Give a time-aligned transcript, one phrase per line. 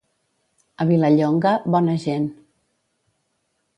[0.75, 2.27] A Vilallonga, bona gent.